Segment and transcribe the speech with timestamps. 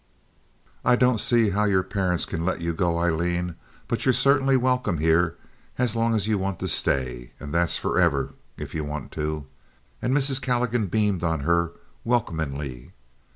[0.83, 3.53] "I don't see how your parents can let you go, Aileen;
[3.87, 5.37] but you're certainly welcome here
[5.77, 9.45] as long as you want to stay, and that's forever, if you want to."
[10.01, 10.41] And Mrs.
[10.41, 12.93] Calligan beamed on her welcomingly.